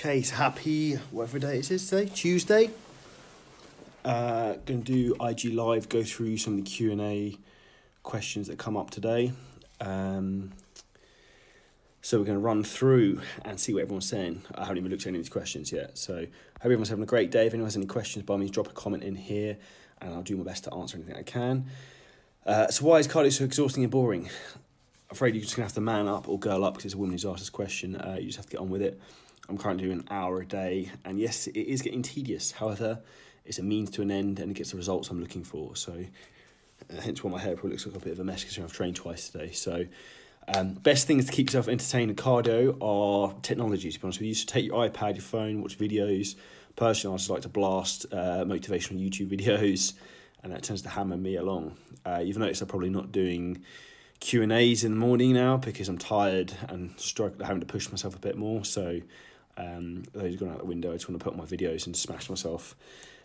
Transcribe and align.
Okay, 0.00 0.22
so 0.22 0.34
happy 0.34 0.94
whatever 1.10 1.38
day 1.38 1.58
it 1.58 1.70
is 1.70 1.90
today, 1.90 2.10
Tuesday. 2.10 2.70
Uh, 4.02 4.54
going 4.64 4.82
to 4.82 4.92
do 4.92 5.14
IG 5.22 5.52
live, 5.52 5.90
go 5.90 6.02
through 6.02 6.38
some 6.38 6.54
of 6.54 6.64
the 6.64 6.70
Q 6.70 6.92
and 6.92 7.02
A 7.02 7.36
questions 8.02 8.46
that 8.46 8.56
come 8.56 8.78
up 8.78 8.88
today. 8.88 9.34
Um, 9.78 10.52
so 12.00 12.18
we're 12.18 12.24
going 12.24 12.38
to 12.38 12.42
run 12.42 12.64
through 12.64 13.20
and 13.44 13.60
see 13.60 13.74
what 13.74 13.82
everyone's 13.82 14.08
saying. 14.08 14.40
I 14.54 14.62
haven't 14.62 14.78
even 14.78 14.90
looked 14.90 15.02
at 15.02 15.08
any 15.08 15.18
of 15.18 15.24
these 15.24 15.30
questions 15.30 15.70
yet. 15.70 15.98
So 15.98 16.14
hope 16.14 16.28
everyone's 16.64 16.88
having 16.88 17.02
a 17.02 17.06
great 17.06 17.30
day. 17.30 17.46
If 17.46 17.52
anyone 17.52 17.66
has 17.66 17.76
any 17.76 17.84
questions, 17.84 18.24
by 18.24 18.38
means 18.38 18.52
drop 18.52 18.68
a 18.68 18.72
comment 18.72 19.02
in 19.02 19.16
here, 19.16 19.58
and 20.00 20.14
I'll 20.14 20.22
do 20.22 20.34
my 20.38 20.44
best 20.44 20.64
to 20.64 20.72
answer 20.72 20.96
anything 20.96 21.16
I 21.16 21.24
can. 21.24 21.66
Uh, 22.46 22.68
so 22.68 22.86
why 22.86 23.00
is 23.00 23.06
cardio 23.06 23.30
so 23.30 23.44
exhausting 23.44 23.82
and 23.82 23.92
boring? 23.92 24.30
I'm 24.54 25.10
afraid 25.10 25.34
you're 25.34 25.42
just 25.42 25.56
gonna 25.56 25.66
have 25.66 25.74
to 25.74 25.82
man 25.82 26.08
up 26.08 26.26
or 26.26 26.38
girl 26.38 26.64
up 26.64 26.72
because 26.72 26.86
it's 26.86 26.94
a 26.94 26.96
woman 26.96 27.12
who's 27.12 27.26
asked 27.26 27.40
this 27.40 27.50
question. 27.50 27.96
Uh, 27.96 28.16
you 28.18 28.28
just 28.28 28.38
have 28.38 28.46
to 28.46 28.52
get 28.52 28.60
on 28.60 28.70
with 28.70 28.80
it. 28.80 28.98
I'm 29.48 29.58
currently 29.58 29.86
doing 29.86 30.00
an 30.00 30.08
hour 30.10 30.40
a 30.40 30.46
day, 30.46 30.90
and 31.04 31.18
yes, 31.18 31.46
it 31.46 31.56
is 31.56 31.82
getting 31.82 32.02
tedious. 32.02 32.52
However, 32.52 33.00
it's 33.44 33.58
a 33.58 33.62
means 33.62 33.90
to 33.92 34.02
an 34.02 34.10
end, 34.10 34.38
and 34.38 34.50
it 34.50 34.54
gets 34.54 34.70
the 34.70 34.76
results 34.76 35.10
I'm 35.10 35.20
looking 35.20 35.44
for. 35.44 35.74
So, 35.74 36.04
uh, 36.90 37.00
hence 37.00 37.24
why 37.24 37.30
my 37.30 37.38
hair 37.38 37.54
probably 37.54 37.72
looks 37.72 37.86
like 37.86 37.96
a 37.96 37.98
bit 37.98 38.12
of 38.12 38.20
a 38.20 38.24
mess 38.24 38.42
because 38.42 38.58
I've 38.58 38.72
trained 38.72 38.96
twice 38.96 39.28
today. 39.28 39.50
So, 39.50 39.86
um, 40.54 40.74
best 40.74 41.06
things 41.06 41.26
to 41.26 41.32
keep 41.32 41.48
yourself 41.48 41.68
entertained 41.68 42.10
and 42.10 42.18
cardio 42.18 42.76
are 42.80 43.34
technology. 43.42 43.90
To 43.90 43.98
be 43.98 44.04
honest 44.04 44.20
with 44.20 44.28
you, 44.28 44.34
so 44.34 44.46
take 44.46 44.66
your 44.66 44.88
iPad, 44.88 45.14
your 45.14 45.22
phone, 45.22 45.62
watch 45.62 45.78
videos. 45.78 46.36
Personally, 46.76 47.14
I 47.14 47.18
just 47.18 47.30
like 47.30 47.42
to 47.42 47.48
blast 47.48 48.06
uh, 48.12 48.44
motivational 48.44 49.04
YouTube 49.04 49.28
videos, 49.36 49.94
and 50.42 50.52
that 50.52 50.62
tends 50.62 50.82
to 50.82 50.88
hammer 50.88 51.16
me 51.16 51.36
along. 51.36 51.76
Uh, 52.06 52.18
you've 52.18 52.38
noticed 52.38 52.62
I'm 52.62 52.68
probably 52.68 52.90
not 52.90 53.12
doing 53.12 53.62
Q 54.20 54.42
and 54.42 54.52
A's 54.52 54.84
in 54.84 54.92
the 54.92 54.98
morning 54.98 55.32
now 55.32 55.56
because 55.56 55.88
I'm 55.88 55.98
tired 55.98 56.52
and 56.68 56.92
struggling, 56.98 57.46
having 57.46 57.60
to 57.60 57.66
push 57.66 57.90
myself 57.90 58.14
a 58.14 58.18
bit 58.18 58.36
more. 58.36 58.64
So 58.64 59.00
um, 59.56 60.04
those 60.12 60.36
going 60.36 60.52
out 60.52 60.58
the 60.58 60.64
window. 60.64 60.90
I 60.90 60.94
just 60.94 61.08
want 61.08 61.18
to 61.18 61.24
put 61.24 61.36
my 61.36 61.44
videos 61.44 61.86
and 61.86 61.96
smash 61.96 62.28
myself 62.28 62.76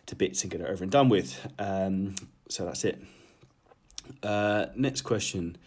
to 0.07 0.15
bits 0.15 0.43
and 0.43 0.51
get 0.51 0.61
it 0.61 0.67
over 0.67 0.83
and 0.83 0.91
done 0.91 1.09
with. 1.09 1.45
Um, 1.59 2.15
so 2.49 2.65
that's 2.65 2.85
it. 2.85 3.01
Uh, 4.23 4.67
next 4.75 5.01
question: 5.01 5.57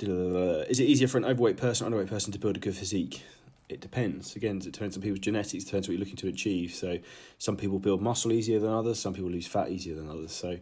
Is 0.00 0.80
it 0.80 0.84
easier 0.84 1.08
for 1.08 1.18
an 1.18 1.24
overweight 1.24 1.56
person 1.56 1.86
or 1.86 1.90
underweight 1.90 2.08
person 2.08 2.32
to 2.32 2.38
build 2.38 2.56
a 2.56 2.60
good 2.60 2.76
physique? 2.76 3.22
It 3.68 3.80
depends. 3.82 4.34
Again, 4.34 4.56
it 4.56 4.72
depends 4.72 4.96
on 4.96 5.02
people's 5.02 5.18
genetics. 5.18 5.62
It 5.62 5.66
depends 5.66 5.88
what 5.88 5.92
you're 5.92 6.00
looking 6.00 6.16
to 6.16 6.28
achieve. 6.28 6.72
So 6.72 6.98
some 7.36 7.56
people 7.58 7.78
build 7.78 8.00
muscle 8.00 8.32
easier 8.32 8.60
than 8.60 8.70
others. 8.70 8.98
Some 8.98 9.12
people 9.12 9.30
lose 9.30 9.46
fat 9.46 9.70
easier 9.70 9.94
than 9.94 10.08
others. 10.08 10.32
So 10.32 10.58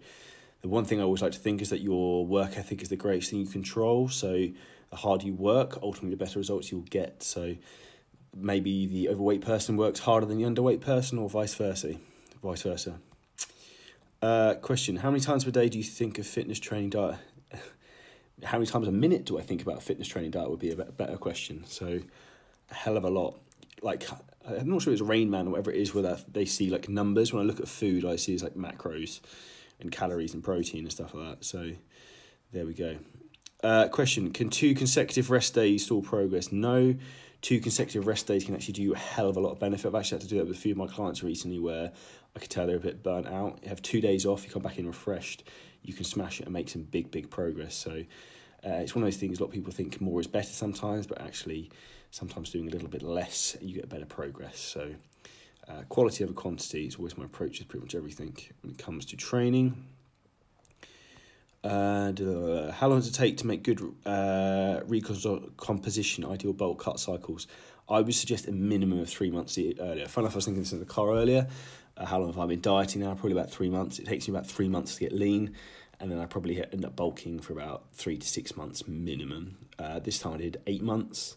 the 0.66 0.70
one 0.70 0.84
thing 0.84 0.98
I 0.98 1.04
always 1.04 1.22
like 1.22 1.30
to 1.30 1.38
think 1.38 1.62
is 1.62 1.70
that 1.70 1.80
your 1.80 2.26
work 2.26 2.58
ethic 2.58 2.82
is 2.82 2.88
the 2.88 2.96
greatest 2.96 3.30
thing 3.30 3.38
you 3.38 3.46
control. 3.46 4.08
So 4.08 4.48
the 4.90 4.96
harder 4.96 5.24
you 5.24 5.32
work, 5.32 5.78
ultimately 5.80 6.10
the 6.10 6.16
better 6.16 6.40
results 6.40 6.72
you'll 6.72 6.80
get. 6.80 7.22
So 7.22 7.54
maybe 8.34 8.86
the 8.86 9.08
overweight 9.08 9.42
person 9.42 9.76
works 9.76 10.00
harder 10.00 10.26
than 10.26 10.38
the 10.38 10.44
underweight 10.44 10.80
person, 10.80 11.18
or 11.18 11.30
vice 11.30 11.54
versa. 11.54 11.94
Vice 12.42 12.62
versa. 12.62 12.98
Uh, 14.20 14.54
question: 14.54 14.96
How 14.96 15.10
many 15.12 15.20
times 15.20 15.44
per 15.44 15.52
day 15.52 15.68
do 15.68 15.78
you 15.78 15.84
think 15.84 16.18
of 16.18 16.26
fitness 16.26 16.58
training 16.58 16.90
diet? 16.90 17.20
How 18.42 18.58
many 18.58 18.66
times 18.66 18.88
a 18.88 18.92
minute 18.92 19.24
do 19.24 19.38
I 19.38 19.42
think 19.42 19.62
about 19.62 19.84
fitness 19.84 20.08
training 20.08 20.32
diet 20.32 20.50
would 20.50 20.58
be 20.58 20.72
a 20.72 20.76
better 20.76 21.16
question. 21.16 21.64
So, 21.66 22.00
a 22.72 22.74
hell 22.74 22.96
of 22.96 23.04
a 23.04 23.10
lot. 23.10 23.38
Like 23.82 24.04
I'm 24.44 24.68
not 24.68 24.82
sure 24.82 24.92
it's 24.92 25.00
Rain 25.00 25.30
Man 25.30 25.46
or 25.46 25.50
whatever 25.50 25.70
it 25.70 25.80
is, 25.80 25.94
where 25.94 26.18
they 26.26 26.44
see 26.44 26.70
like 26.70 26.88
numbers. 26.88 27.32
When 27.32 27.40
I 27.40 27.46
look 27.46 27.60
at 27.60 27.68
food, 27.68 28.04
I 28.04 28.16
see 28.16 28.34
it's 28.34 28.42
like 28.42 28.54
macros 28.54 29.20
and 29.80 29.92
calories 29.92 30.34
and 30.34 30.42
protein 30.42 30.84
and 30.84 30.92
stuff 30.92 31.14
like 31.14 31.38
that. 31.38 31.44
So 31.44 31.72
there 32.52 32.66
we 32.66 32.74
go. 32.74 32.96
Uh, 33.62 33.88
question 33.88 34.32
Can 34.32 34.50
two 34.50 34.74
consecutive 34.74 35.30
rest 35.30 35.54
days 35.54 35.84
stall 35.84 36.02
progress? 36.02 36.52
No. 36.52 36.94
Two 37.42 37.60
consecutive 37.60 38.06
rest 38.06 38.26
days 38.26 38.44
can 38.44 38.54
actually 38.54 38.72
do 38.72 38.82
you 38.82 38.94
a 38.94 38.98
hell 38.98 39.28
of 39.28 39.36
a 39.36 39.40
lot 39.40 39.52
of 39.52 39.60
benefit. 39.60 39.86
I've 39.86 39.94
actually 39.94 40.16
had 40.16 40.22
to 40.22 40.28
do 40.28 40.38
that 40.38 40.46
with 40.48 40.56
a 40.56 40.60
few 40.60 40.72
of 40.72 40.78
my 40.78 40.86
clients 40.86 41.22
recently 41.22 41.58
where 41.58 41.92
I 42.34 42.38
could 42.38 42.50
tell 42.50 42.66
they're 42.66 42.76
a 42.76 42.80
bit 42.80 43.02
burnt 43.02 43.26
out. 43.26 43.60
You 43.62 43.68
have 43.68 43.82
two 43.82 44.00
days 44.00 44.26
off, 44.26 44.44
you 44.44 44.50
come 44.50 44.62
back 44.62 44.78
in 44.78 44.86
refreshed, 44.86 45.44
you 45.82 45.92
can 45.92 46.04
smash 46.04 46.40
it 46.40 46.44
and 46.44 46.52
make 46.52 46.68
some 46.68 46.82
big, 46.82 47.10
big 47.10 47.30
progress. 47.30 47.74
So 47.74 48.02
uh, 48.66 48.70
it's 48.70 48.94
one 48.94 49.04
of 49.04 49.06
those 49.06 49.18
things 49.18 49.38
a 49.38 49.42
lot 49.42 49.48
of 49.48 49.54
people 49.54 49.72
think 49.72 50.00
more 50.00 50.20
is 50.20 50.26
better 50.26 50.48
sometimes, 50.48 51.06
but 51.06 51.20
actually, 51.20 51.70
sometimes 52.10 52.50
doing 52.50 52.68
a 52.68 52.70
little 52.70 52.88
bit 52.88 53.02
less, 53.02 53.56
you 53.60 53.74
get 53.74 53.88
better 53.88 54.06
progress. 54.06 54.58
So 54.58 54.92
uh, 55.68 55.82
quality 55.88 56.24
over 56.24 56.32
quantity 56.32 56.86
is 56.86 56.96
always 56.96 57.16
my 57.18 57.24
approach 57.24 57.58
with 57.58 57.68
pretty 57.68 57.84
much 57.84 57.94
everything 57.94 58.36
when 58.62 58.72
it 58.72 58.78
comes 58.78 59.04
to 59.06 59.16
training. 59.16 59.86
And 61.64 62.20
uh, 62.20 62.70
how 62.70 62.88
long 62.88 63.00
does 63.00 63.08
it 63.08 63.14
take 63.14 63.38
to 63.38 63.46
make 63.46 63.64
good 63.64 63.80
uh, 64.04 64.80
recomposition, 64.86 66.24
ideal 66.24 66.52
bulk 66.52 66.78
cut 66.78 67.00
cycles? 67.00 67.48
I 67.88 68.00
would 68.00 68.14
suggest 68.14 68.46
a 68.46 68.52
minimum 68.52 69.00
of 69.00 69.08
three 69.08 69.30
months 69.30 69.58
earlier. 69.58 70.06
Fun 70.06 70.24
enough, 70.24 70.34
I 70.34 70.36
was 70.36 70.44
thinking 70.44 70.62
this 70.62 70.72
in 70.72 70.78
the 70.78 70.84
car 70.84 71.10
earlier. 71.10 71.48
Uh, 71.96 72.04
how 72.04 72.18
long 72.18 72.28
have 72.28 72.38
I 72.38 72.46
been 72.46 72.60
dieting 72.60 73.00
now? 73.00 73.14
Probably 73.14 73.32
about 73.32 73.50
three 73.50 73.70
months. 73.70 73.98
It 73.98 74.06
takes 74.06 74.28
me 74.28 74.34
about 74.34 74.46
three 74.46 74.68
months 74.68 74.94
to 74.94 75.00
get 75.00 75.12
lean, 75.12 75.54
and 75.98 76.10
then 76.10 76.20
I 76.20 76.26
probably 76.26 76.62
end 76.62 76.84
up 76.84 76.94
bulking 76.94 77.40
for 77.40 77.52
about 77.52 77.86
three 77.92 78.18
to 78.18 78.26
six 78.26 78.56
months 78.56 78.86
minimum. 78.86 79.56
Uh, 79.78 79.98
this 79.98 80.18
time 80.18 80.34
I 80.34 80.36
did 80.36 80.60
eight 80.66 80.82
months 80.82 81.36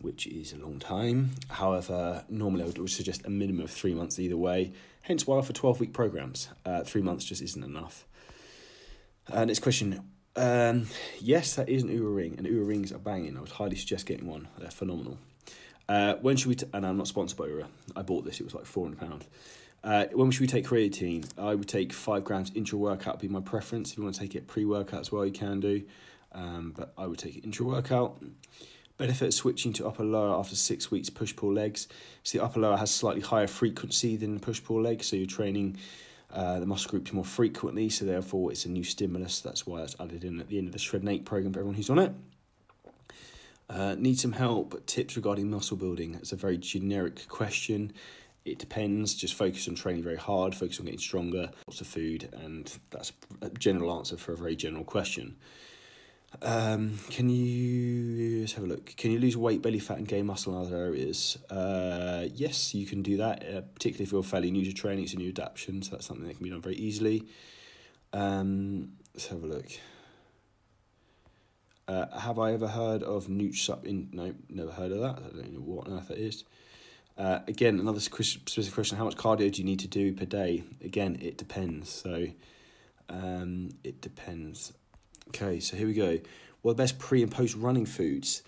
which 0.00 0.26
is 0.26 0.52
a 0.52 0.56
long 0.56 0.78
time. 0.78 1.32
However, 1.48 2.24
normally 2.28 2.64
I 2.64 2.66
would 2.66 2.90
suggest 2.90 3.24
a 3.24 3.30
minimum 3.30 3.64
of 3.64 3.70
three 3.70 3.94
months 3.94 4.18
either 4.18 4.36
way, 4.36 4.72
hence 5.02 5.26
why 5.26 5.36
I 5.36 5.38
offer 5.38 5.52
12 5.52 5.80
week 5.80 5.92
programs. 5.92 6.48
Uh, 6.64 6.82
three 6.82 7.02
months 7.02 7.24
just 7.24 7.42
isn't 7.42 7.62
enough. 7.62 8.06
Uh, 9.30 9.44
next 9.44 9.60
question. 9.60 10.02
Um, 10.34 10.86
yes, 11.20 11.54
that 11.56 11.68
is 11.68 11.82
an 11.82 11.90
Oura 11.90 12.14
ring, 12.14 12.34
and 12.38 12.46
Oura 12.46 12.66
rings 12.66 12.90
are 12.92 12.98
banging. 12.98 13.36
I 13.36 13.40
would 13.40 13.50
highly 13.50 13.76
suggest 13.76 14.06
getting 14.06 14.26
one. 14.26 14.48
They're 14.58 14.70
phenomenal. 14.70 15.18
Uh, 15.88 16.14
when 16.16 16.36
should 16.36 16.48
we? 16.48 16.54
T- 16.54 16.66
and 16.72 16.86
I'm 16.86 16.96
not 16.96 17.06
sponsored 17.06 17.36
by 17.38 17.46
Oura. 17.48 17.66
I 17.94 18.02
bought 18.02 18.24
this. 18.24 18.40
It 18.40 18.44
was 18.44 18.54
like 18.54 18.64
four 18.64 18.86
hundred 18.86 19.00
pounds. 19.00 19.26
Uh, 19.84 20.06
when 20.12 20.30
should 20.30 20.40
we 20.40 20.46
take 20.46 20.66
creatine? 20.66 21.28
I 21.36 21.54
would 21.54 21.68
take 21.68 21.92
five 21.92 22.24
grams 22.24 22.52
intra 22.54 22.78
workout. 22.78 23.20
Be 23.20 23.28
my 23.28 23.40
preference. 23.40 23.92
If 23.92 23.98
you 23.98 24.04
want 24.04 24.14
to 24.14 24.20
take 24.20 24.34
it 24.34 24.46
pre 24.46 24.64
workout 24.64 25.00
as 25.00 25.12
well, 25.12 25.26
you 25.26 25.32
can 25.32 25.60
do. 25.60 25.82
Um, 26.32 26.72
but 26.74 26.94
I 26.96 27.06
would 27.06 27.18
take 27.18 27.36
it 27.36 27.44
intra 27.44 27.66
workout. 27.66 28.22
Benefit 28.98 29.28
of 29.28 29.34
switching 29.34 29.72
to 29.74 29.86
upper 29.86 30.04
lower 30.04 30.38
after 30.38 30.54
six 30.54 30.90
weeks 30.90 31.10
push 31.10 31.34
pull 31.34 31.52
legs. 31.52 31.88
So 32.22 32.38
the 32.38 32.44
upper 32.44 32.60
lower 32.60 32.76
has 32.76 32.90
slightly 32.90 33.22
higher 33.22 33.46
frequency 33.46 34.16
than 34.16 34.38
push 34.38 34.62
pull 34.62 34.82
legs, 34.82 35.06
so 35.06 35.16
you're 35.16 35.26
training 35.26 35.78
uh, 36.32 36.60
the 36.60 36.66
muscle 36.66 36.90
groups 36.90 37.12
more 37.12 37.24
frequently, 37.24 37.88
so 37.88 38.04
therefore 38.04 38.50
it's 38.52 38.64
a 38.64 38.70
new 38.70 38.84
stimulus. 38.84 39.40
That's 39.40 39.66
why 39.66 39.82
it's 39.82 39.96
added 39.98 40.24
in 40.24 40.40
at 40.40 40.48
the 40.48 40.58
end 40.58 40.68
of 40.68 40.72
the 40.72 40.78
Shred 40.78 41.06
Eight 41.06 41.24
program 41.24 41.52
for 41.52 41.60
everyone 41.60 41.76
who's 41.76 41.90
on 41.90 41.98
it. 41.98 42.12
Uh, 43.68 43.94
need 43.98 44.18
some 44.18 44.32
help, 44.32 44.84
tips 44.86 45.16
regarding 45.16 45.50
muscle 45.50 45.76
building. 45.76 46.14
It's 46.14 46.32
a 46.32 46.36
very 46.36 46.58
generic 46.58 47.26
question. 47.28 47.92
It 48.44 48.58
depends. 48.58 49.14
Just 49.14 49.34
focus 49.34 49.68
on 49.68 49.74
training 49.74 50.02
very 50.02 50.16
hard, 50.16 50.54
focus 50.54 50.78
on 50.78 50.86
getting 50.86 51.00
stronger, 51.00 51.50
lots 51.68 51.80
of 51.80 51.86
food, 51.86 52.28
and 52.32 52.70
that's 52.90 53.12
a 53.40 53.48
general 53.50 53.96
answer 53.96 54.16
for 54.16 54.32
a 54.32 54.36
very 54.36 54.56
general 54.56 54.84
question. 54.84 55.36
Um, 56.40 56.98
can 57.10 57.28
you 57.28 58.46
have 58.46 58.64
a 58.64 58.66
look? 58.66 58.96
Can 58.96 59.10
you 59.10 59.18
lose 59.18 59.36
weight, 59.36 59.60
belly 59.60 59.78
fat, 59.78 59.98
and 59.98 60.08
gain 60.08 60.26
muscle 60.26 60.58
in 60.58 60.66
other 60.66 60.76
areas? 60.76 61.36
Uh, 61.50 62.26
yes, 62.32 62.74
you 62.74 62.86
can 62.86 63.02
do 63.02 63.18
that. 63.18 63.42
Uh, 63.42 63.60
particularly 63.60 64.04
if 64.04 64.12
you're 64.12 64.22
fairly 64.22 64.50
new 64.50 64.64
to 64.64 64.72
training, 64.72 65.04
it's 65.04 65.12
a 65.12 65.16
new 65.16 65.28
adaptation, 65.28 65.82
so 65.82 65.90
that's 65.90 66.06
something 66.06 66.26
that 66.26 66.36
can 66.36 66.44
be 66.44 66.50
done 66.50 66.62
very 66.62 66.76
easily. 66.76 67.24
Um, 68.12 68.92
let's 69.14 69.28
have 69.28 69.42
a 69.42 69.46
look. 69.46 69.66
Uh, 71.86 72.18
have 72.18 72.38
I 72.38 72.52
ever 72.52 72.68
heard 72.68 73.02
of 73.02 73.26
Nooch 73.26 73.56
Sup? 73.56 73.84
In 73.84 74.08
no, 74.12 74.34
never 74.48 74.72
heard 74.72 74.92
of 74.92 75.00
that. 75.00 75.18
I 75.18 75.36
don't 75.36 75.52
know 75.52 75.60
what 75.60 75.88
on 75.88 75.98
earth 75.98 76.08
that 76.08 76.18
is. 76.18 76.44
Uh, 77.18 77.40
again, 77.46 77.78
another 77.78 78.00
specific 78.00 78.72
question: 78.72 78.96
How 78.96 79.04
much 79.04 79.16
cardio 79.16 79.52
do 79.52 79.60
you 79.60 79.64
need 79.64 79.80
to 79.80 79.88
do 79.88 80.12
per 80.14 80.24
day? 80.24 80.64
Again, 80.82 81.18
it 81.20 81.36
depends. 81.36 81.90
So, 81.90 82.28
um, 83.10 83.70
it 83.84 84.00
depends. 84.00 84.72
Okay, 85.34 85.60
so 85.60 85.78
here 85.78 85.86
we 85.86 85.94
go. 85.94 86.18
Well, 86.62 86.74
the 86.74 86.82
best 86.82 86.98
pre 86.98 87.22
and 87.22 87.32
post 87.32 87.56
running 87.56 87.86
foods. 87.86 88.42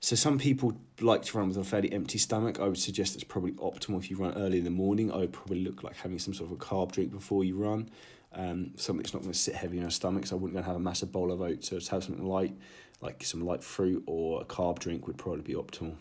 So 0.00 0.16
some 0.16 0.36
people 0.36 0.76
like 1.00 1.22
to 1.22 1.38
run 1.38 1.46
with 1.46 1.56
a 1.56 1.62
fairly 1.62 1.92
empty 1.92 2.18
stomach. 2.18 2.58
I 2.58 2.66
would 2.66 2.76
suggest 2.76 3.14
it's 3.14 3.22
probably 3.22 3.52
optimal 3.52 3.98
if 3.98 4.10
you 4.10 4.16
run 4.16 4.34
early 4.34 4.58
in 4.58 4.64
the 4.64 4.70
morning. 4.70 5.12
I 5.12 5.18
would 5.18 5.32
probably 5.32 5.62
look 5.62 5.84
like 5.84 5.94
having 5.96 6.18
some 6.18 6.34
sort 6.34 6.50
of 6.50 6.56
a 6.56 6.60
carb 6.60 6.90
drink 6.90 7.12
before 7.12 7.44
you 7.44 7.56
run. 7.56 7.88
Um, 8.32 8.72
something 8.74 9.02
that's 9.02 9.14
not 9.14 9.22
going 9.22 9.32
to 9.32 9.38
sit 9.38 9.54
heavy 9.54 9.76
in 9.76 9.82
your 9.82 9.92
stomach. 9.92 10.26
So 10.26 10.34
I 10.34 10.40
wouldn't 10.40 10.54
go 10.54 10.58
and 10.58 10.66
have 10.66 10.74
a 10.74 10.80
massive 10.80 11.12
bowl 11.12 11.30
of 11.30 11.40
oats. 11.40 11.68
So 11.68 11.76
just 11.76 11.90
have 11.90 12.02
something 12.02 12.26
light, 12.26 12.54
like 13.00 13.22
some 13.22 13.44
light 13.44 13.62
fruit 13.62 14.02
or 14.06 14.42
a 14.42 14.44
carb 14.44 14.80
drink 14.80 15.06
would 15.06 15.18
probably 15.18 15.42
be 15.42 15.54
optimal. 15.54 15.94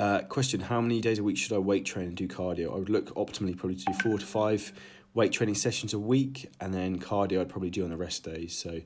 Uh, 0.00 0.22
question: 0.22 0.60
How 0.60 0.80
many 0.80 1.02
days 1.02 1.18
a 1.18 1.22
week 1.22 1.36
should 1.36 1.52
I 1.52 1.58
weight 1.58 1.84
train 1.84 2.06
and 2.06 2.16
do 2.16 2.26
cardio? 2.26 2.74
I 2.74 2.78
would 2.78 2.88
look 2.88 3.14
optimally 3.16 3.54
probably 3.54 3.76
to 3.76 3.84
do 3.84 3.92
four 3.92 4.18
to 4.18 4.24
five 4.24 4.72
weight 5.12 5.30
training 5.30 5.56
sessions 5.56 5.92
a 5.92 5.98
week, 5.98 6.50
and 6.58 6.72
then 6.72 6.98
cardio 6.98 7.38
I'd 7.38 7.50
probably 7.50 7.68
do 7.68 7.84
on 7.84 7.90
the 7.90 7.98
rest 7.98 8.24
days. 8.24 8.56
So 8.56 8.80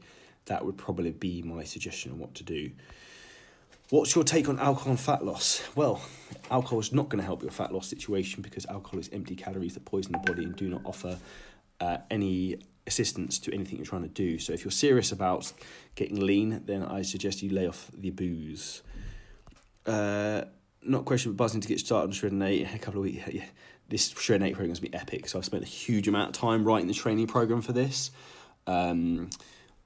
that 0.46 0.64
would 0.64 0.76
probably 0.76 1.12
be 1.12 1.40
my 1.42 1.62
suggestion 1.62 2.10
on 2.10 2.18
what 2.18 2.34
to 2.34 2.42
do. 2.42 2.72
What's 3.90 4.12
your 4.16 4.24
take 4.24 4.48
on 4.48 4.58
alcohol 4.58 4.90
and 4.90 4.98
fat 4.98 5.24
loss? 5.24 5.62
Well, 5.76 6.02
alcohol 6.50 6.80
is 6.80 6.92
not 6.92 7.10
going 7.10 7.20
to 7.20 7.24
help 7.24 7.42
your 7.42 7.52
fat 7.52 7.72
loss 7.72 7.86
situation 7.86 8.42
because 8.42 8.66
alcohol 8.66 8.98
is 8.98 9.08
empty 9.12 9.36
calories 9.36 9.74
that 9.74 9.84
poison 9.84 10.10
the 10.10 10.18
body 10.18 10.42
and 10.42 10.56
do 10.56 10.68
not 10.68 10.80
offer 10.84 11.16
uh, 11.78 11.98
any 12.10 12.56
assistance 12.88 13.38
to 13.38 13.54
anything 13.54 13.76
you're 13.76 13.86
trying 13.86 14.02
to 14.02 14.08
do. 14.08 14.40
So 14.40 14.52
if 14.52 14.64
you're 14.64 14.72
serious 14.72 15.12
about 15.12 15.52
getting 15.94 16.18
lean, 16.18 16.62
then 16.64 16.82
I 16.82 17.02
suggest 17.02 17.40
you 17.40 17.50
lay 17.50 17.68
off 17.68 17.88
the 17.96 18.10
booze. 18.10 18.82
Uh, 19.86 20.46
not 20.86 21.04
question, 21.04 21.32
but 21.32 21.36
buzzing 21.36 21.60
to 21.60 21.68
get 21.68 21.80
started 21.80 22.08
on 22.08 22.12
Shred 22.12 22.32
Eight. 22.42 22.68
A 22.74 22.78
couple 22.78 23.00
of 23.00 23.04
weeks. 23.04 23.26
Yeah, 23.32 23.44
this 23.88 24.08
Shred 24.10 24.42
Eight 24.42 24.54
program 24.54 24.72
is 24.72 24.80
gonna 24.80 24.90
be 24.90 24.96
epic. 24.96 25.28
So 25.28 25.38
I've 25.38 25.44
spent 25.44 25.62
a 25.62 25.66
huge 25.66 26.08
amount 26.08 26.34
of 26.36 26.40
time 26.40 26.64
writing 26.64 26.88
the 26.88 26.94
training 26.94 27.26
program 27.26 27.62
for 27.62 27.72
this. 27.72 28.10
Um, 28.66 29.30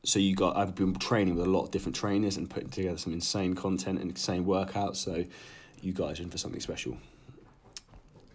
so 0.05 0.19
you 0.19 0.35
got 0.35 0.57
I've 0.57 0.75
been 0.75 0.95
training 0.95 1.35
with 1.35 1.47
a 1.47 1.51
lot 1.51 1.65
of 1.65 1.71
different 1.71 1.97
trainers 1.97 2.37
and 2.37 2.49
putting 2.49 2.71
together 2.71 2.99
some 2.99 3.13
insane 3.13 3.55
content 3.55 4.01
and 4.01 4.11
insane 4.11 4.45
workouts. 4.45 4.97
So 4.97 5.25
you 5.81 5.93
guys 5.93 6.21
are 6.21 6.23
in 6.23 6.31
for 6.31 6.39
something 6.39 6.61
special. 6.61 6.97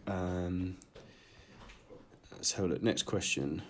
Um, 0.07 0.77
let's 2.31 2.51
have 2.54 2.66
a 2.66 2.68
look. 2.68 2.83
Next 2.83 3.04
question. 3.04 3.62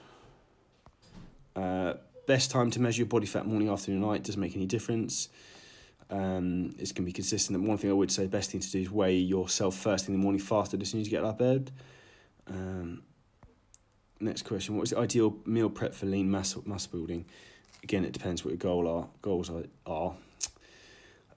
Uh, 1.55 1.93
best 2.25 2.51
time 2.51 2.71
to 2.71 2.81
measure 2.81 2.99
your 2.99 3.07
body 3.07 3.27
fat 3.27 3.45
morning, 3.45 3.69
afternoon, 3.69 4.01
night 4.01 4.23
doesn't 4.23 4.41
make 4.41 4.55
any 4.55 4.65
difference. 4.65 5.29
Um, 6.09 6.75
it's 6.77 6.91
going 6.91 7.03
to 7.03 7.09
be 7.09 7.13
consistent. 7.13 7.57
And 7.57 7.67
one 7.67 7.77
thing 7.77 7.89
I 7.89 7.93
would 7.93 8.11
say, 8.11 8.27
best 8.27 8.51
thing 8.51 8.61
to 8.61 8.71
do 8.71 8.79
is 8.79 8.91
weigh 8.91 9.17
yourself 9.17 9.75
first 9.75 10.07
in 10.07 10.13
the 10.13 10.19
morning, 10.19 10.39
fasted 10.39 10.81
as 10.81 10.89
soon 10.89 11.01
as 11.01 11.07
you 11.07 11.11
get 11.11 11.23
out 11.23 11.31
of 11.31 11.37
bed. 11.37 11.71
Um, 12.47 13.03
next 14.19 14.43
question: 14.43 14.75
What 14.75 14.83
is 14.83 14.89
the 14.91 14.99
ideal 14.99 15.37
meal 15.45 15.69
prep 15.69 15.93
for 15.93 16.05
lean 16.05 16.29
muscle 16.29 16.63
muscle 16.65 16.91
building? 16.91 17.25
Again, 17.83 18.05
it 18.05 18.13
depends 18.13 18.45
what 18.45 18.51
your 18.51 18.57
goal 18.57 18.87
are 18.87 19.07
goals 19.21 19.49
are. 19.49 19.63
are. 19.85 20.13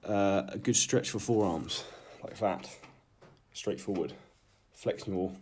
Uh, 0.05 0.47
a 0.51 0.59
good 0.59 0.77
stretch 0.77 1.11
for 1.11 1.19
forearms, 1.19 1.83
like 2.23 2.39
that, 2.39 2.71
straightforward. 3.53 4.13
Flexing 4.73 5.15
your 5.15 5.33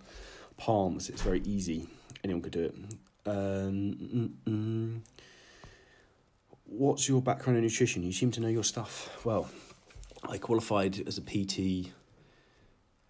palms. 0.56 1.10
It's 1.10 1.20
very 1.20 1.42
easy. 1.44 1.86
Anyone 2.22 2.40
could 2.40 2.52
do 2.52 2.64
it. 2.64 2.74
Um, 3.26 3.34
mm, 3.36 4.30
mm. 4.46 4.54
What's 6.94 7.08
your 7.08 7.20
background 7.20 7.56
in 7.56 7.64
nutrition? 7.64 8.04
You 8.04 8.12
seem 8.12 8.30
to 8.30 8.40
know 8.40 8.46
your 8.46 8.62
stuff 8.62 9.10
well. 9.24 9.50
I 10.22 10.38
qualified 10.38 11.02
as 11.08 11.18
a 11.18 11.22
PT 11.22 11.90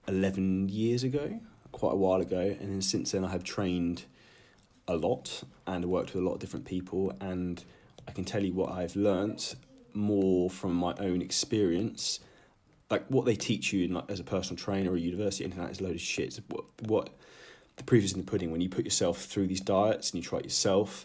11 0.09 0.71
years 0.71 1.05
ago, 1.05 1.39
quite 1.71 1.93
a 1.93 1.97
while 1.97 2.23
ago, 2.23 2.41
and 2.41 2.73
then 2.73 2.81
since 2.81 3.11
then 3.13 3.27
I 3.27 3.29
have 3.29 3.45
trained 3.45 4.07
a 4.89 4.97
lot 4.97 5.45
and 5.67 5.85
worked 5.85 6.15
with 6.15 6.23
a 6.23 6.27
lot 6.27 6.33
of 6.33 6.39
different 6.39 6.65
people, 6.65 7.15
and 7.21 7.63
I 8.09 8.13
can 8.13 8.25
tell 8.25 8.43
you 8.43 8.55
what 8.55 8.73
I've 8.73 8.97
learnt 8.97 9.55
more 9.93 10.49
from 10.49 10.73
my 10.73 10.95
own 10.99 11.21
experience. 11.21 12.21
Like 12.89 13.05
what 13.09 13.27
they 13.27 13.37
teach 13.37 13.75
you 13.75 13.85
in, 13.85 13.93
like, 13.93 14.11
as 14.11 14.19
a 14.19 14.25
personal 14.25 14.57
trainer 14.57 14.93
or 14.93 14.97
a 14.97 14.99
university, 14.99 15.45
anything 15.45 15.61
like 15.61 15.73
that 15.73 15.77
is 15.77 15.81
a 15.83 15.85
load 15.85 15.97
of 15.97 16.01
shit. 16.01 16.41
What, 16.49 16.65
what 16.87 17.11
the 17.77 17.85
proof 17.85 18.03
is 18.03 18.15
in 18.15 18.21
the 18.21 18.25
pudding. 18.25 18.51
When 18.51 18.63
you 18.63 18.71
put 18.71 18.87
yourself 18.87 19.27
through 19.27 19.49
these 19.49 19.61
diets 19.61 20.11
and 20.11 20.25
you 20.25 20.27
try 20.27 20.39
it 20.39 20.47
yourself, 20.47 21.05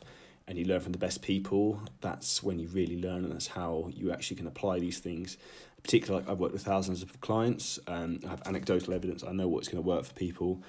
and 0.50 0.58
you 0.58 0.66
learn 0.66 0.80
from 0.80 0.94
the 0.94 0.98
best 0.98 1.22
people, 1.22 1.80
that's 2.02 2.42
when 2.42 2.58
you 2.58 2.68
really 2.70 3.00
learn, 3.00 3.24
and 3.24 3.32
that's 3.32 3.46
how 3.46 3.88
you 3.94 4.12
actually 4.12 4.36
can 4.36 4.48
apply 4.48 4.80
these 4.80 4.98
things. 4.98 5.38
Particularly, 5.84 6.24
like 6.24 6.32
I've 6.32 6.40
worked 6.40 6.54
with 6.54 6.64
thousands 6.64 7.04
of 7.04 7.22
clients, 7.22 7.78
um, 7.86 8.20
I 8.26 8.30
have 8.30 8.42
anecdotal 8.48 8.96
evidence. 8.96 9.24
I 9.24 9.32
know 9.32 9.48
what's 9.48 9.68
going 9.68 9.82
to 9.82 9.88
work 9.88 10.06
for 10.06 10.14
people, 10.16 10.64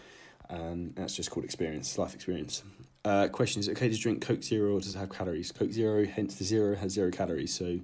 and 0.51 0.95
that's 0.95 1.17
just 1.17 1.31
called 1.31 1.47
experience, 1.47 1.97
life 1.97 2.15
experience. 2.15 2.63
Uh, 3.07 3.29
question: 3.29 3.61
Is 3.61 3.69
it 3.69 3.73
okay 3.73 3.89
to 3.89 3.97
drink 3.97 4.21
Coke 4.21 4.43
Zero 4.43 4.75
or 4.75 4.81
does 4.81 4.95
it 4.95 4.99
have 4.99 5.09
calories? 5.09 5.51
Coke 5.51 5.73
Zero, 5.73 6.05
hence 6.05 6.35
the 6.35 6.45
zero, 6.45 6.77
has 6.77 6.93
zero 6.93 7.11
calories. 7.11 7.55
So, 7.55 7.81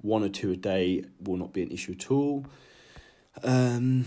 one 0.00 0.24
or 0.24 0.30
two 0.30 0.52
a 0.52 0.56
day 0.56 1.04
will 1.20 1.36
not 1.36 1.52
be 1.52 1.62
an 1.62 1.70
issue 1.70 1.92
at 1.92 2.10
all. 2.10 2.46
Um, 3.42 4.06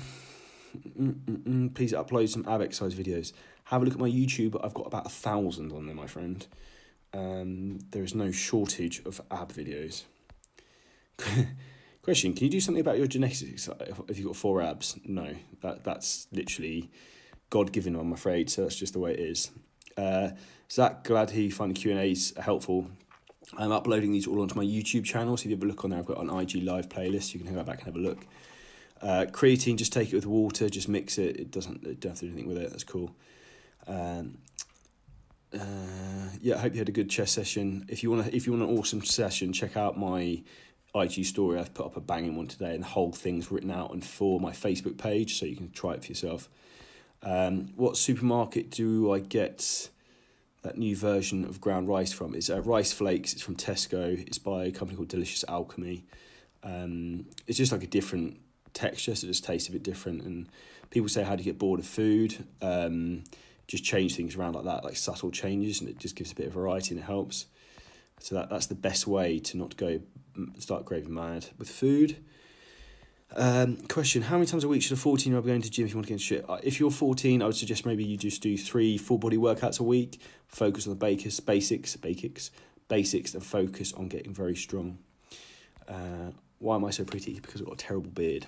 mm, 1.00 1.14
mm, 1.14 1.44
mm, 1.44 1.74
please 1.75 1.94
upload 1.94 2.30
some 2.30 2.44
ab 2.48 2.64
exercise 2.64 2.96
videos. 2.96 3.34
Have 3.66 3.84
a 3.84 3.86
look 3.86 3.94
at 3.94 4.00
my 4.00 4.10
YouTube. 4.10 4.60
I've 4.66 4.74
got 4.74 4.88
about 4.88 5.06
a 5.06 5.10
thousand 5.10 5.72
on 5.72 5.86
there, 5.86 5.96
my 5.96 6.08
friend 6.08 6.48
um, 7.14 7.80
there 7.92 8.04
is 8.04 8.16
no 8.16 8.32
shortage 8.32 9.02
of 9.06 9.22
ab 9.32 9.52
videos. 9.54 10.04
Question: 12.02 12.34
Can 12.34 12.46
you 12.46 12.52
do 12.52 12.60
something 12.60 12.82
about 12.82 12.98
your 12.98 13.08
genetics 13.08 13.42
if 13.42 14.18
you've 14.18 14.28
got 14.28 14.36
four 14.36 14.62
abs? 14.62 14.98
No, 15.06 15.36
that 15.62 15.84
that's 15.84 16.28
literally 16.32 16.90
God 17.50 17.72
given. 17.72 17.96
I'm 17.96 18.14
afraid, 18.14 18.50
so 18.50 18.64
that's 18.64 18.76
just 18.76 18.94
the 18.94 19.00
way 19.00 19.14
it 19.14 19.20
is. 19.20 19.52
Uh, 19.98 20.30
Zach, 20.72 21.04
glad 21.04 21.32
he 21.32 21.50
find 21.50 21.76
the 21.76 21.80
Q 21.80 21.92
and 21.92 22.00
A's 22.00 22.34
helpful. 22.38 22.90
I'm 23.58 23.72
uploading 23.72 24.12
these 24.12 24.28
all 24.28 24.42
onto 24.42 24.56
my 24.56 24.64
YouTube 24.64 25.04
channel, 25.04 25.36
so 25.36 25.42
if 25.42 25.46
you 25.50 25.56
have 25.56 25.64
a 25.64 25.66
look 25.66 25.84
on 25.84 25.90
there, 25.90 26.00
I've 26.00 26.06
got 26.06 26.20
an 26.20 26.30
IG 26.30 26.64
live 26.64 26.88
playlist. 26.88 27.34
You 27.34 27.40
can 27.40 27.54
go 27.54 27.64
back 27.64 27.80
and 27.80 27.88
have 27.88 27.96
a 27.96 28.00
look. 28.00 28.26
Uh, 29.02 29.26
creatine, 29.32 29.78
just 29.78 29.94
take 29.94 30.10
it 30.10 30.16
with 30.16 30.26
water, 30.26 30.70
just 30.70 30.88
mix 30.88 31.18
it. 31.18 31.38
It 31.38 31.52
doesn't, 31.52 31.84
it 31.84 32.00
don't 32.00 32.12
have 32.12 32.20
to 32.20 32.26
do 32.26 32.32
anything 32.32 32.48
with 32.48 32.58
it. 32.58 32.70
That's 32.70 32.84
cool. 32.84 33.16
Um, 33.88 34.38
uh, 35.54 36.30
yeah, 36.42 36.56
I 36.56 36.60
hope 36.60 36.74
you 36.74 36.80
had 36.80 36.90
a 36.90 36.94
good 36.94 37.10
chess 37.10 37.31
session. 37.31 37.86
If 37.88 38.04
you 38.04 38.12
want 38.12 38.25
to, 38.25 38.36
if 38.36 38.46
you 38.46 38.54
want 38.54 38.69
an 38.69 38.78
awesome 38.78 39.04
session, 39.04 39.51
check 39.54 39.75
out 39.75 39.98
my 39.98 40.44
IG 40.96 41.25
story. 41.25 41.60
I've 41.60 41.74
put 41.74 41.86
up 41.86 41.98
a 41.98 42.01
banging 42.01 42.36
one 42.36 42.48
today, 42.48 42.74
and 42.74 42.84
the 42.84 42.88
whole 42.88 43.12
thing's 43.12 43.51
written 43.51 43.72
out 43.72 43.92
and 43.92 44.04
for 44.06 44.40
my 44.40 44.51
Facebook 44.51 44.98
page, 44.98 45.40
so 45.40 45.46
you 45.46 45.56
can 45.56 45.72
try 45.72 45.94
it 45.94 46.04
for 46.04 46.07
yourself. 46.07 46.50
Um, 47.24 47.74
what 47.75 47.98
supermarket 47.98 48.69
do 48.69 49.12
I 49.12 49.19
get 49.19 49.90
that 50.62 50.78
new 50.78 50.96
version 50.96 51.46
of 51.46 51.60
ground 51.60 51.88
rice 51.88 52.13
from? 52.13 52.36
It's 52.36 52.50
uh, 52.50 52.62
rice 52.62 52.94
flakes. 52.94 53.34
It's 53.34 53.42
from 53.42 53.56
Tesco. 53.56 54.19
It's 54.28 54.38
by 54.38 54.66
a 54.66 54.72
company 54.72 54.98
called 54.98 55.10
Delicious 55.10 55.44
Alchemy. 55.48 56.06
Um, 56.63 57.25
it's 57.48 57.57
just 57.57 57.72
like 57.72 57.84
a 57.84 57.88
different 57.88 58.40
texture, 58.74 59.16
so 59.16 59.25
it 59.25 59.30
just 59.30 59.44
tastes 59.44 59.68
a 59.68 59.72
bit 59.72 59.84
different. 59.84 60.22
And 60.24 60.48
people 60.92 61.10
say, 61.10 61.24
"How 61.24 61.36
do 61.36 61.42
you 61.42 61.51
get 61.51 61.57
bored 61.57 61.80
of 61.80 61.88
food?" 61.88 62.46
Um, 62.62 63.24
just 63.69 63.83
change 63.83 64.16
things 64.16 64.36
around 64.36 64.56
like 64.56 64.66
that, 64.66 64.83
like 64.83 64.98
subtle 64.98 65.30
changes, 65.30 65.80
and 65.80 65.88
it 65.89 66.00
just 66.00 66.16
gives 66.16 66.31
a 66.31 66.36
bit 66.36 66.48
of 66.48 66.54
variety 66.54 66.95
and 66.95 67.00
it 67.00 67.06
helps. 67.06 67.45
So 68.19 68.33
that 68.36 68.50
that's 68.50 68.66
the 68.66 68.75
best 68.75 69.06
way 69.06 69.38
to 69.39 69.57
not 69.57 69.77
go 69.77 70.01
start 70.57 70.86
graving 70.86 71.13
mad 71.13 71.45
with 71.60 71.69
food. 71.69 72.18
Um, 73.36 73.77
question: 73.88 74.24
How 74.24 74.38
many 74.38 74.48
times 74.48 74.63
a 74.63 74.68
week 74.68 74.81
should 74.81 74.94
a 74.94 74.95
fourteen 74.95 75.31
year 75.31 75.38
old 75.38 75.45
be 75.45 75.51
going 75.51 75.62
to 75.62 75.69
gym 75.69 75.86
if 75.86 75.92
you 75.92 75.98
want 75.98 76.07
to 76.07 76.13
get 76.13 76.19
shit? 76.19 76.50
Uh, 76.50 76.57
if 76.63 76.80
you're 76.80 76.89
fourteen, 76.89 77.44
I 77.44 77.45
would 77.45 77.56
suggest 77.56 77.86
maybe 77.86 78.04
you 78.04 78.18
just 78.18 78.42
do 78.42 78.57
three 78.57 78.98
full 78.98 79.19
body 79.19 79.38
workouts 79.38 79.80
a 79.80 79.83
week. 79.83 80.19
Focus 80.48 80.88
on 80.88 80.94
the 80.94 81.00
basics, 81.00 81.39
basics, 81.39 81.95
basics, 81.95 82.50
basics, 82.88 83.36
and 83.36 83.45
focus 83.45 83.94
on 83.94 84.07
getting 84.07 84.33
very 84.33 84.56
strong. 84.56 84.98
Uh, 85.88 86.31
why 86.57 86.75
am 86.75 86.86
I 86.86 86.89
so 86.89 87.04
pretty? 87.04 87.39
Because 87.39 87.62
I've 87.62 87.68
got 87.68 87.75
a 87.75 87.86
terrible 87.86 88.10
beard. 88.10 88.48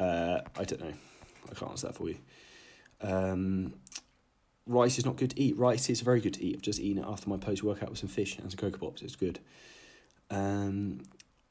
Uh, 0.00 0.40
I 0.58 0.64
don't 0.64 0.80
know. 0.80 0.92
I 1.48 1.54
can't 1.54 1.70
answer 1.70 1.86
that 1.86 1.94
for 1.94 2.08
you. 2.08 2.16
Um, 3.04 3.74
rice 4.66 4.98
is 4.98 5.04
not 5.04 5.16
good 5.16 5.30
to 5.30 5.40
eat. 5.40 5.56
Rice 5.56 5.90
is 5.90 6.00
very 6.00 6.20
good 6.20 6.34
to 6.34 6.44
eat. 6.44 6.56
I've 6.56 6.62
just 6.62 6.80
eaten 6.80 7.02
it 7.02 7.06
after 7.06 7.28
my 7.28 7.36
post 7.36 7.62
workout 7.62 7.90
with 7.90 7.98
some 7.98 8.08
fish 8.08 8.38
and 8.38 8.50
some 8.50 8.58
cocoa 8.58 8.78
pops. 8.78 9.02
It's 9.02 9.16
good. 9.16 9.38
Um, 10.30 11.02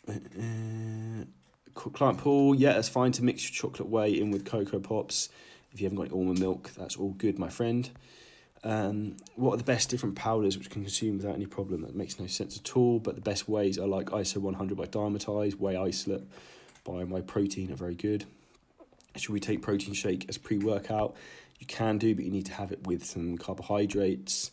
uh, 0.10 1.24
client 1.74 2.18
pool, 2.18 2.56
yeah, 2.56 2.78
it's 2.78 2.90
fine 2.90 3.12
to 3.14 3.24
mix 3.24 3.44
your 3.44 3.56
chocolate 3.56 3.90
whey 3.90 4.12
in 4.12 4.32
with 4.32 4.46
cocoa 4.46 4.80
pops. 4.80 5.30
If 5.72 5.82
you 5.82 5.86
haven't 5.86 5.98
got 5.98 6.08
any 6.08 6.13
almond 6.13 6.39
milk, 6.39 6.72
that's 6.77 6.98
all 6.98 7.12
good, 7.12 7.39
my 7.39 7.50
friend. 7.50 7.89
Um, 8.63 9.18
what 9.36 9.54
are 9.54 9.58
the 9.58 9.63
best 9.63 9.89
different 9.89 10.16
powders 10.16 10.58
which 10.58 10.70
can 10.70 10.84
consume 10.84 11.18
without 11.18 11.36
any 11.36 11.46
problem? 11.46 11.82
That 11.82 11.96
makes 11.96 12.20
no 12.20 12.27
sense 12.27 12.58
at 12.58 12.77
all. 12.77 13.00
But 13.00 13.16
the 13.16 13.22
best 13.22 13.50
ways 13.50 13.77
are 13.77 13.88
like 13.88 14.08
ISO 14.08 14.38
100 14.38 14.77
by 14.77 14.86
Dymatize, 14.86 15.56
Whey 15.56 15.75
Isolate 15.75 16.24
by 16.84 17.04
Myprotein 17.04 17.72
are 17.72 17.75
very 17.75 17.96
good. 17.96 18.25
Should 19.16 19.32
we 19.32 19.39
take 19.39 19.62
protein 19.62 19.94
shake 19.94 20.27
as 20.30 20.38
pre 20.38 20.58
workout? 20.58 21.16
You 21.60 21.67
can 21.67 21.98
do, 21.98 22.13
but 22.15 22.25
you 22.25 22.31
need 22.31 22.45
to 22.48 22.53
have 22.53 22.72
it 22.72 22.86
with 22.86 23.05
some 23.05 23.38
carbohydrates. 23.38 24.51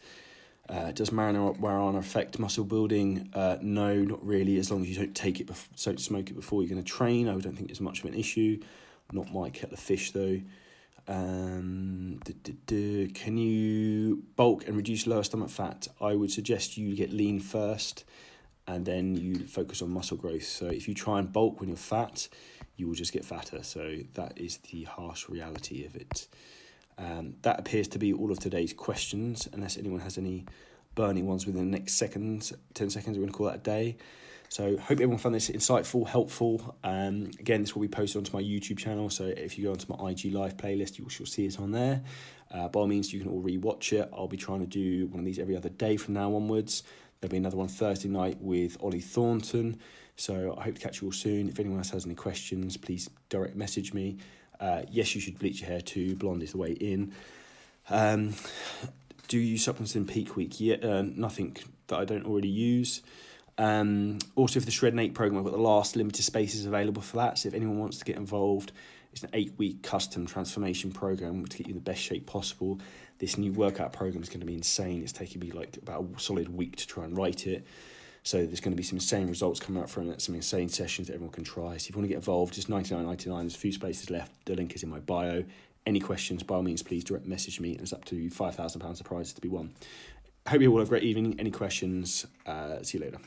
Uh, 0.69 0.93
does 0.93 1.11
marijuana 1.11 1.99
affect 1.99 2.39
muscle 2.39 2.65
building? 2.65 3.29
Uh, 3.35 3.57
no, 3.61 3.97
not 3.97 4.25
really. 4.25 4.57
As 4.59 4.71
long 4.71 4.83
as 4.83 4.89
you 4.89 4.95
don't 4.95 5.15
take 5.17 5.41
it, 5.41 5.49
bef- 5.49 5.85
don't 5.85 6.01
smoke 6.01 6.31
it 6.31 6.35
before 6.35 6.63
you're 6.63 6.71
going 6.71 6.83
to 6.83 6.89
train, 6.89 7.29
I 7.29 7.33
don't 7.39 7.57
think 7.57 7.71
it's 7.71 7.81
much 7.81 8.01
of 8.01 8.05
an 8.05 8.15
issue. 8.15 8.61
Not 9.13 9.33
my 9.33 9.51
kettle 9.51 9.75
of 9.75 9.81
fish 9.81 10.13
though. 10.13 10.41
Um, 11.09 12.21
can 13.15 13.37
you 13.37 14.23
bulk 14.37 14.69
and 14.69 14.77
reduce 14.77 15.09
lower 15.09 15.25
stomach 15.25 15.51
fat? 15.51 15.89
I 16.01 16.15
would 16.15 16.31
suggest 16.31 16.77
you 16.77 16.95
get 16.95 17.13
lean 17.13 17.41
first, 17.41 18.05
and 18.69 18.87
then 18.87 19.17
you 19.17 19.47
focus 19.49 19.83
on 19.83 19.91
muscle 19.91 20.17
growth. 20.17 20.45
So 20.45 20.67
if 20.67 20.87
you 20.87 20.95
try 20.95 21.19
and 21.19 21.33
bulk 21.33 21.59
when 21.59 21.69
you're 21.69 21.77
fat, 21.77 22.29
you 22.77 22.87
will 22.87 22.95
just 22.95 23.13
get 23.13 23.25
fatter. 23.25 23.65
So 23.65 23.97
that 24.15 24.39
is 24.39 24.59
the 24.59 24.85
harsh 24.85 25.29
reality 25.29 25.85
of 25.85 25.97
it. 25.97 26.29
Um, 27.01 27.35
that 27.43 27.59
appears 27.59 27.89
to 27.89 27.99
be 27.99 28.13
all 28.13 28.31
of 28.31 28.39
today's 28.39 28.73
questions, 28.73 29.49
unless 29.53 29.79
anyone 29.79 30.01
has 30.01 30.19
any 30.19 30.45
burning 30.95 31.27
ones 31.27 31.47
within 31.47 31.71
the 31.71 31.79
next 31.79 31.95
seconds, 31.95 32.53
10 32.75 32.91
seconds, 32.91 33.17
we're 33.17 33.23
going 33.23 33.33
to 33.33 33.37
call 33.37 33.47
that 33.47 33.57
a 33.57 33.59
day. 33.59 33.97
So 34.51 34.77
hope 34.77 34.91
everyone 34.99 35.19
found 35.19 35.37
this 35.37 35.49
insightful, 35.49 36.09
helpful. 36.09 36.77
Um, 36.83 37.31
again, 37.39 37.63
this 37.63 37.75
will 37.75 37.83
be 37.83 37.89
posted 37.89 38.19
onto 38.19 38.37
my 38.37 38.43
YouTube 38.43 38.79
channel. 38.79 39.09
So 39.09 39.25
if 39.25 39.57
you 39.57 39.65
go 39.65 39.71
onto 39.71 39.87
my 39.93 40.11
IG 40.11 40.33
Live 40.35 40.57
playlist, 40.57 40.99
you 40.99 41.05
will 41.05 41.27
see 41.27 41.47
it 41.47 41.59
on 41.61 41.71
there. 41.71 42.03
Uh, 42.53 42.67
by 42.69 42.81
all 42.81 42.89
means, 42.89 43.13
you 43.13 43.21
can 43.21 43.31
all 43.31 43.41
re-watch 43.41 43.93
it. 43.93 44.11
I'll 44.13 44.27
be 44.27 44.37
trying 44.37 44.61
to 44.61 44.67
do 44.67 45.07
one 45.07 45.21
of 45.21 45.25
these 45.25 45.39
every 45.39 45.57
other 45.57 45.69
day 45.69 45.97
from 45.97 46.15
now 46.15 46.35
onwards. 46.35 46.83
There'll 47.21 47.31
be 47.31 47.37
another 47.37 47.57
one 47.57 47.69
Thursday 47.69 48.09
night 48.09 48.39
with 48.41 48.77
Ollie 48.83 49.01
Thornton. 49.01 49.79
So 50.17 50.57
I 50.59 50.65
hope 50.65 50.75
to 50.75 50.81
catch 50.81 51.01
you 51.01 51.09
all 51.09 51.13
soon. 51.13 51.49
If 51.49 51.61
anyone 51.61 51.79
else 51.79 51.91
has 51.91 52.05
any 52.05 52.17
questions, 52.17 52.77
please 52.77 53.09
direct 53.29 53.55
message 53.55 53.95
me. 53.95 54.19
Uh, 54.61 54.83
yes, 54.91 55.15
you 55.15 55.21
should 55.21 55.39
bleach 55.39 55.61
your 55.61 55.71
hair 55.71 55.81
too. 55.81 56.15
Blonde 56.17 56.43
is 56.43 56.53
the 56.53 56.59
way 56.59 56.73
in. 56.73 57.13
Um, 57.89 58.35
do 59.29 59.39
you 59.39 59.59
supplements 59.59 59.97
in 59.97 60.07
peak 60.07 60.37
week? 60.37 60.61
Yeah, 60.61 60.77
uh, 60.77 61.03
nothing 61.03 61.57
that 61.87 61.99
I 61.99 62.05
don't 62.05 62.27
already 62.27 62.49
use. 62.49 63.03
Um, 63.59 64.19
also, 64.37 64.61
for 64.61 64.67
the 64.67 64.73
Shred 64.73 64.93
and 64.93 65.01
8 65.01 65.15
program, 65.15 65.39
I've 65.39 65.45
got 65.45 65.53
the 65.53 65.63
last 65.63 65.97
limited 65.97 66.23
spaces 66.23 66.67
available 66.67 67.03
for 67.03 67.17
that. 67.19 67.39
So 67.39 67.49
if 67.49 67.55
anyone 67.55 67.79
wants 67.79 67.99
to 67.99 68.05
get 68.05 68.17
involved, 68.17 68.73
it's 69.13 69.23
an 69.23 69.31
eight 69.33 69.53
week 69.59 69.83
custom 69.83 70.27
transformation 70.27 70.93
program 70.93 71.45
to 71.47 71.59
get 71.59 71.67
you 71.67 71.75
the 71.75 71.81
best 71.81 72.01
shape 72.01 72.27
possible. 72.27 72.81
This 73.19 73.37
new 73.37 73.53
workout 73.53 73.93
program 73.93 74.23
is 74.23 74.29
going 74.29 74.41
to 74.41 74.47
be 74.47 74.55
insane. 74.55 75.03
It's 75.03 75.13
taking 75.13 75.41
me 75.41 75.51
like 75.51 75.77
about 75.77 76.07
a 76.17 76.21
solid 76.21 76.49
week 76.49 76.77
to 76.77 76.87
try 76.87 77.05
and 77.05 77.17
write 77.17 77.47
it. 77.47 77.67
So 78.23 78.45
there's 78.45 78.61
going 78.61 78.73
to 78.73 78.77
be 78.77 78.83
some 78.83 78.97
insane 78.97 79.29
results 79.29 79.61
coming 79.61 79.83
out 79.83 79.89
from 79.89 80.11
it, 80.11 80.21
some 80.21 80.35
insane 80.35 80.69
sessions 80.69 81.09
that 81.09 81.15
everyone 81.15 81.33
can 81.33 81.45
try. 81.45 81.77
So 81.79 81.89
if 81.89 81.91
you 81.91 81.97
want 81.97 82.05
to 82.05 82.09
get 82.09 82.17
involved, 82.17 82.55
just 82.55 82.69
ninety 82.69 82.95
nine 82.95 83.07
ninety 83.07 83.31
nine. 83.31 83.45
There's 83.45 83.55
a 83.55 83.59
few 83.59 83.73
spaces 83.73 84.11
left. 84.11 84.33
The 84.45 84.55
link 84.55 84.75
is 84.75 84.83
in 84.83 84.91
my 84.91 85.01
bio. 85.01 85.45
Any 85.87 86.01
questions, 86.01 86.43
by 86.43 86.57
all 86.57 86.63
means, 86.63 86.83
please 86.83 87.03
direct 87.03 87.27
message 87.27 87.59
me. 87.59 87.73
It's 87.73 87.93
up 87.93 88.05
to 88.07 88.29
five 88.29 88.55
thousand 88.55 88.83
pounds 88.83 89.01
of 89.01 89.07
prizes 89.07 89.33
to 89.33 89.41
be 89.41 89.49
won. 89.49 89.73
Hope 90.47 90.61
you 90.61 90.71
all 90.71 90.79
have 90.79 90.89
a 90.89 90.91
great 90.91 91.05
evening. 91.05 91.37
Any 91.39 91.51
questions? 91.51 92.27
Uh, 92.45 92.83
see 92.83 92.99
you 92.99 93.05
later. 93.05 93.19